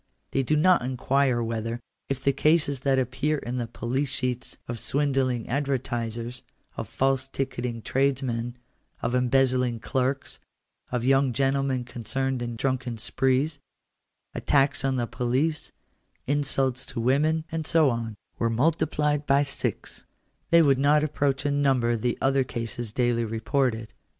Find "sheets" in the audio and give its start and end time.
4.09-4.57